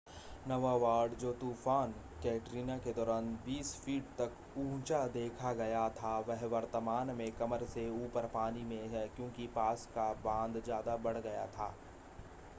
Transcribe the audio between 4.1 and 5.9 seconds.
तक ऊंचा देखा गया